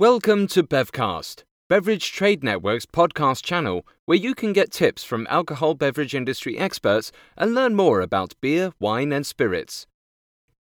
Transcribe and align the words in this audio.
Welcome 0.00 0.46
to 0.46 0.62
Bevcast, 0.62 1.42
Beverage 1.68 2.10
Trade 2.10 2.42
Network's 2.42 2.86
podcast 2.86 3.44
channel, 3.44 3.86
where 4.06 4.16
you 4.16 4.34
can 4.34 4.54
get 4.54 4.72
tips 4.72 5.04
from 5.04 5.26
alcohol 5.28 5.74
beverage 5.74 6.14
industry 6.14 6.56
experts 6.56 7.12
and 7.36 7.54
learn 7.54 7.74
more 7.74 8.00
about 8.00 8.32
beer, 8.40 8.72
wine, 8.80 9.12
and 9.12 9.26
spirits. 9.26 9.86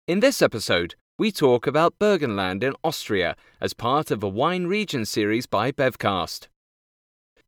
In 0.07 0.21
this 0.21 0.41
episode, 0.41 0.95
we 1.19 1.33
talk 1.33 1.67
about 1.67 1.99
Burgenland 1.99 2.63
in 2.63 2.73
Austria 2.85 3.35
as 3.59 3.73
part 3.73 4.11
of 4.11 4.23
a 4.23 4.29
wine 4.29 4.67
region 4.67 5.03
series 5.03 5.45
by 5.45 5.73
Bevcast. 5.73 6.47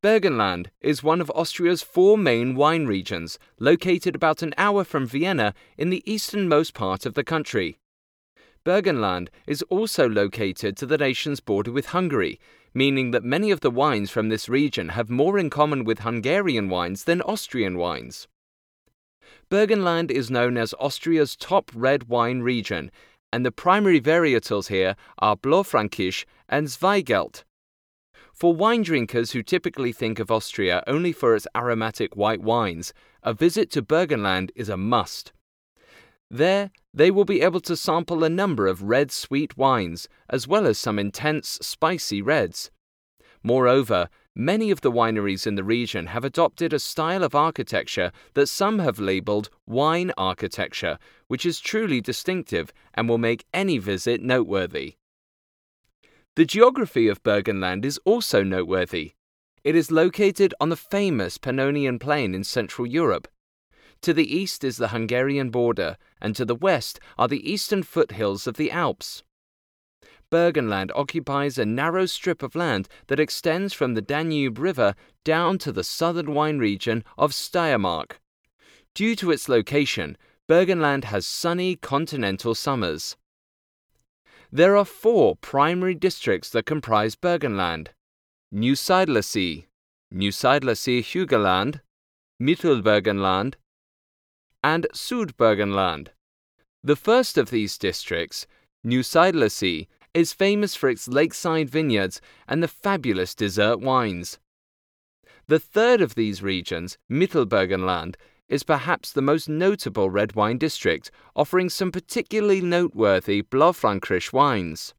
Burgenland 0.04 0.72
is 0.82 1.02
one 1.02 1.22
of 1.22 1.32
Austria's 1.34 1.82
four 1.82 2.18
main 2.18 2.56
wine 2.56 2.88
regions, 2.88 3.40
located 3.58 4.16
about 4.16 4.42
an 4.42 4.54
hour 4.58 4.84
from 4.84 5.08
Vienna 5.08 5.54
in 5.78 5.92
the 5.92 6.04
easternmost 6.06 6.74
part 6.74 7.06
of 7.06 7.14
the 7.14 7.24
country. 7.24 7.78
Burgenland 8.66 9.30
is 9.48 9.62
also 9.64 10.08
located 10.08 10.76
to 10.78 10.86
the 10.86 10.98
nation's 10.98 11.40
border 11.40 11.72
with 11.72 11.88
Hungary, 11.88 12.40
meaning 12.74 13.12
that 13.12 13.24
many 13.24 13.52
of 13.52 13.62
the 13.62 13.72
wines 13.72 14.12
from 14.12 14.30
this 14.30 14.50
region 14.50 14.90
have 14.90 15.10
more 15.10 15.40
in 15.40 15.50
common 15.50 15.84
with 15.84 16.00
Hungarian 16.00 16.70
wines 16.70 17.06
than 17.06 17.22
Austrian 17.22 17.78
wines. 17.78 18.28
Burgenland 19.50 20.12
is 20.12 20.30
known 20.30 20.58
as 20.58 20.74
Austria's 20.80 21.36
top 21.36 21.72
red 21.74 22.10
wine 22.10 22.42
region, 22.42 22.92
and 23.32 23.46
the 23.46 23.52
primary 23.52 24.02
varietals 24.02 24.68
here 24.68 24.96
are 25.20 25.36
Blaufränkisch 25.36 26.26
and 26.48 26.68
Zweigelt. 26.68 27.44
For 28.34 28.54
wine 28.54 28.84
drinkers 28.84 29.32
who 29.32 29.44
typically 29.44 29.92
think 29.92 30.20
of 30.20 30.32
Austria 30.32 30.84
only 30.88 31.12
for 31.12 31.36
its 31.36 31.48
aromatic 31.56 32.16
white 32.16 32.42
wines, 32.42 32.94
a 33.24 33.34
visit 33.34 33.70
to 33.72 33.82
Burgenland 33.82 34.52
is 34.56 34.70
a 34.70 34.78
must. 34.78 35.34
There, 36.32 36.72
they 36.94 37.10
will 37.12 37.26
be 37.26 37.42
able 37.42 37.60
to 37.62 37.76
sample 37.76 38.24
a 38.24 38.30
number 38.30 38.68
of 38.68 38.84
red 38.84 39.12
sweet 39.12 39.58
wines, 39.58 40.08
as 40.30 40.48
well 40.48 40.68
as 40.68 40.78
some 40.78 41.00
intense, 41.00 41.58
spicy 41.62 42.22
reds. 42.22 42.70
Moreover, 43.44 44.10
many 44.36 44.70
of 44.70 44.82
the 44.82 44.92
wineries 44.92 45.48
in 45.48 45.56
the 45.56 45.64
region 45.64 46.08
have 46.08 46.24
adopted 46.24 46.74
a 46.74 46.80
style 46.80 47.24
of 47.24 47.34
architecture 47.34 48.12
that 48.34 48.48
some 48.48 48.80
have 48.80 49.00
labeled 49.00 49.50
wine 49.66 50.12
architecture, 50.18 51.00
which 51.28 51.46
is 51.46 51.60
truly 51.60 52.02
distinctive 52.02 52.72
and 52.94 53.08
will 53.08 53.18
make 53.18 53.46
any 53.54 53.78
visit 53.78 54.22
noteworthy. 54.22 54.96
The 56.36 56.46
geography 56.46 57.08
of 57.08 57.24
Burgenland 57.24 57.86
is 57.86 58.00
also 58.06 58.44
noteworthy. 58.44 59.14
It 59.64 59.76
is 59.76 59.92
located 59.92 60.54
on 60.62 60.70
the 60.70 60.78
famous 60.78 61.38
Pannonian 61.38 62.00
Plain 62.00 62.34
in 62.34 62.44
Central 62.44 62.88
Europe. 62.88 63.28
To 64.02 64.14
the 64.14 64.36
east 64.36 64.64
is 64.64 64.78
the 64.78 64.90
Hungarian 64.90 65.50
border, 65.50 65.98
and 66.22 66.36
to 66.36 66.46
the 66.46 66.56
west 66.56 67.00
are 67.18 67.28
the 67.28 67.52
eastern 67.52 67.84
foothills 67.84 68.48
of 68.48 68.56
the 68.56 68.72
Alps. 68.72 69.24
Burgenland 70.32 70.92
occupies 70.96 71.58
a 71.58 71.66
narrow 71.66 72.06
strip 72.06 72.44
of 72.44 72.56
land 72.56 72.88
that 73.08 73.20
extends 73.20 73.74
from 73.74 73.94
the 73.94 74.02
Danube 74.02 74.60
River 74.60 74.96
down 75.24 75.58
to 75.58 75.72
the 75.72 75.84
southern 75.84 76.34
wine 76.34 76.60
region 76.60 77.04
of 77.18 77.32
Steiermark. 77.32 78.20
Due 78.94 79.16
to 79.16 79.32
its 79.32 79.50
location, 79.50 80.18
Burgenland 80.48 81.06
has 81.06 81.28
sunny 81.28 81.76
continental 81.76 82.56
summers. 82.56 83.18
There 84.52 84.78
are 84.78 84.86
four 84.86 85.36
primary 85.36 85.94
districts 85.94 86.50
that 86.52 86.66
comprise 86.66 87.16
Burgenland 87.16 87.90
Neusiedlersee, 88.54 89.66
Neusiedlersee 90.12 91.02
Hügelland, 91.02 91.82
Mittelburgenland, 92.42 93.56
and 94.64 94.88
Südburgenland. 94.94 96.10
The 96.84 96.96
first 96.96 97.38
of 97.38 97.50
these 97.50 97.78
districts, 97.78 98.48
Neusiedlersee, 98.86 99.88
is 100.14 100.34
famous 100.34 100.76
for 100.76 100.90
its 100.90 101.08
lakeside 101.08 101.70
vineyards 101.70 102.22
and 102.48 102.64
the 102.64 102.68
fabulous 102.68 103.36
dessert 103.36 103.80
wines. 103.80 104.40
The 105.48 105.60
third 105.60 106.02
of 106.02 106.16
these 106.16 106.42
regions, 106.42 106.98
Mittelburgenland, 107.10 108.16
is 108.48 108.64
perhaps 108.64 109.12
the 109.12 109.22
most 109.22 109.48
notable 109.48 110.10
red 110.10 110.36
wine 110.36 110.58
district, 110.58 111.12
offering 111.36 111.70
some 111.70 111.92
particularly 111.92 112.62
noteworthy 112.62 113.44
Blaufränkisch 113.44 114.34
wines. 114.34 114.94